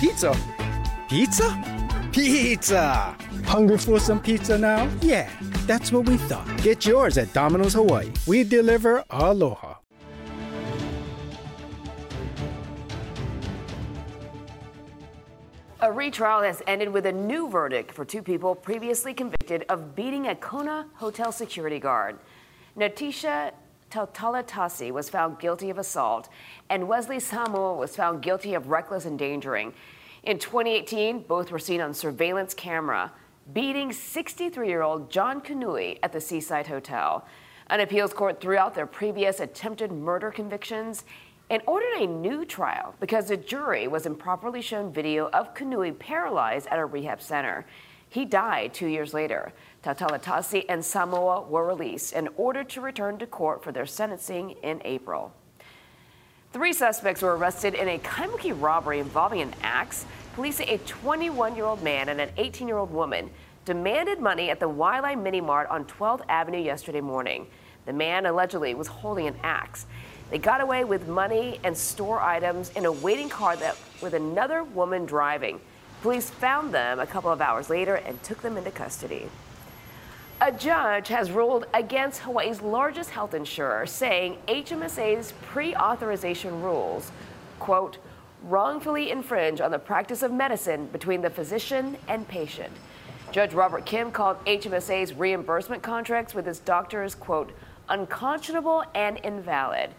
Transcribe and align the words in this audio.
Pizza? 0.00 0.32
Pizza? 1.08 2.08
Pizza! 2.12 3.16
Hungry 3.44 3.78
for 3.78 3.98
some 3.98 4.20
pizza 4.20 4.56
now? 4.56 4.88
Yeah, 5.02 5.28
that's 5.66 5.90
what 5.90 6.08
we 6.08 6.16
thought. 6.16 6.46
Get 6.62 6.86
yours 6.86 7.18
at 7.18 7.32
Domino's 7.32 7.74
Hawaii. 7.74 8.12
We 8.24 8.44
deliver 8.44 9.02
aloha. 9.10 9.74
A 15.80 15.90
retrial 15.90 16.42
has 16.42 16.62
ended 16.68 16.90
with 16.90 17.06
a 17.06 17.12
new 17.12 17.48
verdict 17.48 17.90
for 17.90 18.04
two 18.04 18.22
people 18.22 18.54
previously 18.54 19.12
convicted 19.12 19.64
of 19.68 19.96
beating 19.96 20.28
a 20.28 20.34
Kona 20.36 20.86
hotel 20.94 21.32
security 21.32 21.80
guard. 21.80 22.18
Natisha 22.76 23.52
Tautalatasi 23.90 24.92
was 24.92 25.08
found 25.08 25.38
guilty 25.38 25.70
of 25.70 25.78
assault, 25.78 26.28
and 26.68 26.88
Wesley 26.88 27.20
Samoa 27.20 27.74
was 27.74 27.96
found 27.96 28.22
guilty 28.22 28.54
of 28.54 28.68
reckless 28.68 29.06
endangering. 29.06 29.72
In 30.22 30.38
2018, 30.38 31.20
both 31.20 31.50
were 31.50 31.58
seen 31.58 31.80
on 31.80 31.94
surveillance 31.94 32.54
camera 32.54 33.12
beating 33.52 33.92
63 33.92 34.68
year 34.68 34.82
old 34.82 35.10
John 35.10 35.40
Kanui 35.40 35.98
at 36.02 36.12
the 36.12 36.20
Seaside 36.20 36.66
Hotel. 36.66 37.26
An 37.68 37.80
appeals 37.80 38.12
court 38.12 38.40
threw 38.40 38.56
out 38.56 38.74
their 38.74 38.86
previous 38.86 39.40
attempted 39.40 39.90
murder 39.90 40.30
convictions 40.30 41.04
and 41.50 41.62
ordered 41.66 42.00
a 42.00 42.06
new 42.06 42.44
trial 42.44 42.94
because 43.00 43.28
the 43.28 43.36
jury 43.36 43.88
was 43.88 44.04
improperly 44.04 44.60
shown 44.60 44.92
video 44.92 45.28
of 45.30 45.54
Kanui 45.54 45.98
paralyzed 45.98 46.66
at 46.68 46.78
a 46.78 46.84
rehab 46.84 47.22
center. 47.22 47.64
He 48.10 48.24
died 48.24 48.74
two 48.74 48.86
years 48.86 49.12
later. 49.12 49.52
Tautalatasi 49.84 50.64
and 50.68 50.84
Samoa 50.84 51.42
were 51.42 51.66
released 51.66 52.14
and 52.14 52.28
ordered 52.36 52.68
to 52.70 52.80
return 52.80 53.18
to 53.18 53.26
court 53.26 53.62
for 53.62 53.72
their 53.72 53.86
sentencing 53.86 54.52
in 54.62 54.80
April. 54.84 55.32
Three 56.52 56.72
suspects 56.72 57.20
were 57.20 57.36
arrested 57.36 57.74
in 57.74 57.88
a 57.88 57.98
Kaimuki 57.98 58.58
robbery 58.58 59.00
involving 59.00 59.42
an 59.42 59.54
axe. 59.62 60.06
Police 60.34 60.56
say 60.56 60.74
a 60.74 60.78
21 60.78 61.54
year 61.54 61.66
old 61.66 61.82
man 61.82 62.08
and 62.08 62.20
an 62.20 62.30
18 62.38 62.66
year 62.66 62.78
old 62.78 62.90
woman 62.90 63.30
demanded 63.66 64.18
money 64.18 64.48
at 64.48 64.58
the 64.58 64.68
Waialae 64.68 65.22
Mini 65.22 65.42
Mart 65.42 65.68
on 65.68 65.84
12th 65.84 66.22
Avenue 66.30 66.62
yesterday 66.62 67.02
morning. 67.02 67.46
The 67.84 67.92
man 67.92 68.24
allegedly 68.24 68.74
was 68.74 68.86
holding 68.86 69.26
an 69.26 69.36
axe. 69.42 69.84
They 70.30 70.38
got 70.38 70.62
away 70.62 70.84
with 70.84 71.06
money 71.06 71.60
and 71.64 71.76
store 71.76 72.20
items 72.20 72.70
in 72.70 72.86
a 72.86 72.92
waiting 72.92 73.28
car 73.28 73.56
that, 73.56 73.76
with 74.00 74.14
another 74.14 74.62
woman 74.62 75.04
driving. 75.04 75.60
Police 76.02 76.30
found 76.30 76.72
them 76.72 77.00
a 77.00 77.06
couple 77.06 77.30
of 77.30 77.40
hours 77.40 77.68
later 77.68 77.96
and 77.96 78.22
took 78.22 78.42
them 78.42 78.56
into 78.56 78.70
custody. 78.70 79.28
A 80.40 80.52
judge 80.52 81.08
has 81.08 81.32
ruled 81.32 81.66
against 81.74 82.20
Hawaii's 82.20 82.60
largest 82.62 83.10
health 83.10 83.34
insurer, 83.34 83.86
saying 83.86 84.38
HMSA's 84.46 85.32
pre 85.42 85.74
authorization 85.74 86.62
rules, 86.62 87.10
quote, 87.58 87.98
wrongfully 88.44 89.10
infringe 89.10 89.60
on 89.60 89.72
the 89.72 89.78
practice 89.80 90.22
of 90.22 90.30
medicine 90.30 90.86
between 90.92 91.22
the 91.22 91.30
physician 91.30 91.96
and 92.06 92.28
patient. 92.28 92.72
Judge 93.32 93.52
Robert 93.52 93.84
Kim 93.84 94.12
called 94.12 94.42
HMSA's 94.44 95.12
reimbursement 95.12 95.82
contracts 95.82 96.34
with 96.34 96.46
its 96.46 96.60
doctors, 96.60 97.16
quote, 97.16 97.50
unconscionable 97.88 98.84
and 98.94 99.18
invalid. 99.24 99.90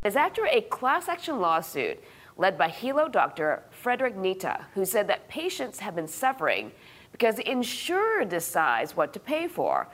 That 0.00 0.08
is 0.08 0.14
after 0.14 0.46
a 0.46 0.60
class 0.60 1.08
action 1.08 1.40
lawsuit 1.40 1.98
led 2.38 2.56
by 2.56 2.68
Hilo 2.68 3.08
doctor 3.08 3.64
Frederick 3.70 4.16
Nita, 4.16 4.64
who 4.74 4.84
said 4.84 5.08
that 5.08 5.28
patients 5.28 5.80
have 5.80 5.96
been 5.96 6.06
suffering 6.06 6.70
because 7.10 7.34
the 7.34 7.50
insurer 7.50 8.24
decides 8.24 8.96
what 8.96 9.12
to 9.12 9.20
pay 9.20 9.48
for. 9.48 9.88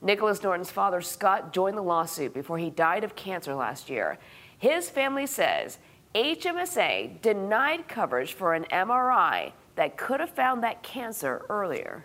Nicholas 0.00 0.42
Norton's 0.42 0.70
father, 0.70 1.00
Scott, 1.00 1.52
joined 1.52 1.76
the 1.76 1.82
lawsuit 1.82 2.32
before 2.32 2.56
he 2.56 2.70
died 2.70 3.02
of 3.02 3.16
cancer 3.16 3.52
last 3.52 3.90
year. 3.90 4.16
His 4.56 4.88
family 4.88 5.26
says 5.26 5.78
HMSA 6.14 7.20
denied 7.20 7.88
coverage 7.88 8.32
for 8.32 8.54
an 8.54 8.64
MRI 8.70 9.52
that 9.74 9.96
could 9.96 10.20
have 10.20 10.30
found 10.30 10.62
that 10.62 10.84
cancer 10.84 11.44
earlier. 11.48 12.04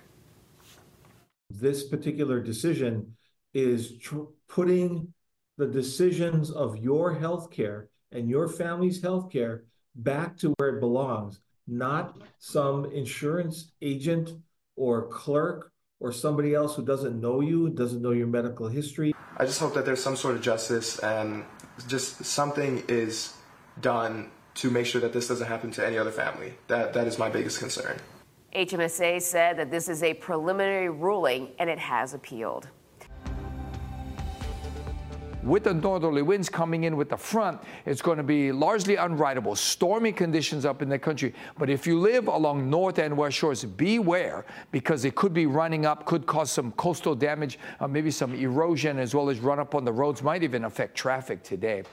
This 1.51 1.83
particular 1.83 2.41
decision 2.41 3.15
is 3.53 3.99
tr- 3.99 4.23
putting 4.47 5.13
the 5.57 5.67
decisions 5.67 6.49
of 6.49 6.77
your 6.77 7.15
healthcare 7.15 7.87
and 8.11 8.27
your 8.27 8.47
family's 8.47 8.99
healthcare 8.99 9.61
back 9.95 10.37
to 10.37 10.53
where 10.57 10.69
it 10.69 10.79
belongs, 10.79 11.39
not 11.67 12.17
some 12.39 12.85
insurance 12.85 13.71
agent 13.81 14.31
or 14.75 15.07
clerk 15.07 15.71
or 15.99 16.11
somebody 16.11 16.53
else 16.53 16.75
who 16.75 16.83
doesn't 16.83 17.19
know 17.19 17.39
you, 17.39 17.69
doesn't 17.69 18.01
know 18.01 18.11
your 18.11 18.27
medical 18.27 18.67
history. 18.67 19.13
I 19.37 19.45
just 19.45 19.59
hope 19.59 19.73
that 19.75 19.85
there's 19.85 20.03
some 20.03 20.15
sort 20.15 20.35
of 20.35 20.41
justice 20.41 20.99
and 20.99 21.45
just 21.87 22.25
something 22.25 22.83
is 22.87 23.33
done 23.81 24.29
to 24.55 24.69
make 24.69 24.85
sure 24.85 25.01
that 25.01 25.13
this 25.13 25.27
doesn't 25.27 25.47
happen 25.47 25.71
to 25.71 25.85
any 25.85 25.97
other 25.97 26.11
family. 26.11 26.53
That 26.67 26.93
that 26.93 27.07
is 27.07 27.17
my 27.17 27.29
biggest 27.29 27.59
concern. 27.59 27.97
HMSA 28.53 29.21
said 29.21 29.57
that 29.57 29.71
this 29.71 29.89
is 29.89 30.03
a 30.03 30.13
preliminary 30.13 30.89
ruling 30.89 31.49
and 31.57 31.69
it 31.69 31.79
has 31.79 32.13
appealed. 32.13 32.67
With 35.45 35.65
the 35.65 35.73
northerly 35.73 36.21
winds 36.21 36.47
coming 36.47 36.85
in 36.85 36.95
with 36.95 37.09
the 37.09 37.17
front, 37.17 37.59
it's 37.85 38.01
going 38.01 38.15
to 38.15 38.23
be 38.23 38.53
largely 38.53 38.95
unrideable. 38.95 39.57
Stormy 39.57 40.13
conditions 40.13 40.65
up 40.65 40.81
in 40.81 40.87
the 40.87 40.97
country. 40.97 41.33
But 41.57 41.69
if 41.69 41.85
you 41.85 41.99
live 41.99 42.29
along 42.29 42.69
north 42.69 42.97
and 42.97 43.17
west 43.17 43.35
shores, 43.35 43.65
beware 43.65 44.45
because 44.71 45.03
it 45.03 45.15
could 45.15 45.33
be 45.33 45.45
running 45.45 45.85
up, 45.85 46.05
could 46.05 46.25
cause 46.25 46.49
some 46.49 46.71
coastal 46.73 47.13
damage, 47.13 47.59
uh, 47.81 47.89
maybe 47.89 48.09
some 48.09 48.33
erosion, 48.33 48.99
as 48.99 49.13
well 49.13 49.29
as 49.29 49.39
run 49.39 49.59
up 49.59 49.75
on 49.75 49.83
the 49.83 49.91
roads, 49.91 50.23
might 50.23 50.43
even 50.43 50.63
affect 50.63 50.95
traffic 50.95 51.43
today. 51.43 51.83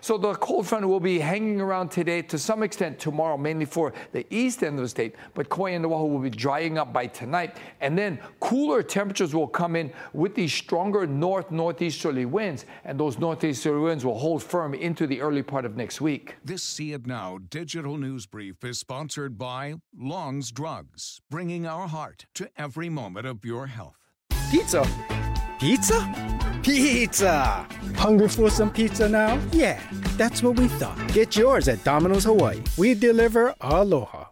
So 0.00 0.16
the 0.16 0.34
cold 0.34 0.66
front 0.66 0.86
will 0.86 1.00
be 1.00 1.18
hanging 1.18 1.60
around 1.60 1.90
today 1.90 2.22
to 2.22 2.38
some 2.38 2.62
extent 2.62 2.98
tomorrow, 2.98 3.36
mainly 3.36 3.64
for 3.64 3.92
the 4.12 4.26
east 4.32 4.62
end 4.62 4.76
of 4.76 4.82
the 4.82 4.88
state. 4.88 5.16
But 5.34 5.48
Kauai 5.48 5.70
and 5.70 5.84
Oahu 5.84 6.04
will 6.06 6.18
be 6.20 6.30
drying 6.30 6.78
up 6.78 6.92
by 6.92 7.06
tonight. 7.06 7.56
And 7.80 7.96
then 7.98 8.20
cooler 8.38 8.82
temperatures 8.82 9.34
will 9.34 9.48
come 9.48 9.76
in 9.76 9.92
with 10.12 10.34
these 10.34 10.52
stronger 10.52 11.06
north 11.06 11.50
northeasterly 11.50 12.26
winds. 12.26 12.64
And 12.98 13.06
those 13.06 13.20
northeasterly 13.20 13.80
winds 13.80 14.04
will 14.04 14.18
hold 14.18 14.42
firm 14.42 14.74
into 14.74 15.06
the 15.06 15.20
early 15.20 15.44
part 15.44 15.64
of 15.64 15.76
next 15.76 16.00
week. 16.00 16.34
This 16.44 16.64
See 16.64 16.92
It 16.92 17.06
Now 17.06 17.38
digital 17.48 17.96
news 17.96 18.26
brief 18.26 18.64
is 18.64 18.80
sponsored 18.80 19.38
by 19.38 19.76
Long's 19.96 20.50
Drugs, 20.50 21.20
bringing 21.30 21.64
our 21.64 21.86
heart 21.86 22.26
to 22.34 22.50
every 22.56 22.88
moment 22.88 23.24
of 23.24 23.44
your 23.44 23.68
health. 23.68 23.94
Pizza? 24.50 24.84
Pizza? 25.60 26.60
Pizza! 26.64 27.68
Hungry 27.94 28.28
for 28.28 28.50
some 28.50 28.72
pizza 28.72 29.08
now? 29.08 29.40
Yeah, 29.52 29.78
that's 30.16 30.42
what 30.42 30.58
we 30.58 30.66
thought. 30.66 30.98
Get 31.12 31.36
yours 31.36 31.68
at 31.68 31.84
Domino's 31.84 32.24
Hawaii. 32.24 32.60
We 32.76 32.94
deliver 32.94 33.54
aloha. 33.60 34.24